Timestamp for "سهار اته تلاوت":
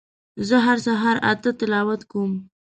0.85-2.01